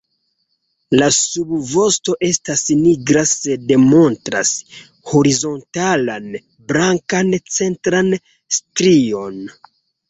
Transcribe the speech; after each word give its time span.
La 1.01 1.09
subvosto 1.17 2.15
estas 2.29 2.63
nigra 2.79 3.25
sed 3.33 3.75
montras 3.83 4.55
horizontalan 5.13 6.29
blankan 6.73 7.33
centran 7.61 8.15
strion. 8.61 9.43